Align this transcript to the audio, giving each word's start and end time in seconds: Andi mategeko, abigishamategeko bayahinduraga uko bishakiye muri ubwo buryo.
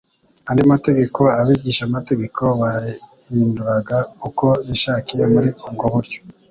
Andi 0.49 0.61
mategeko, 0.71 1.21
abigishamategeko 1.41 2.41
bayahinduraga 2.59 3.97
uko 4.27 4.45
bishakiye 4.67 5.23
muri 5.33 5.49
ubwo 5.69 5.85
buryo. 5.95 6.19